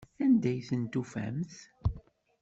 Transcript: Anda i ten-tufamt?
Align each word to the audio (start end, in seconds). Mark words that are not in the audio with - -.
Anda 0.23 0.51
i 0.53 0.61
ten-tufamt? 0.67 1.53